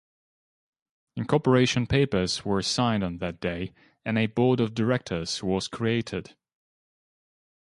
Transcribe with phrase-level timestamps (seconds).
[1.15, 3.71] Incorporation papers were signed on that day
[4.03, 6.35] and a board of directors was created.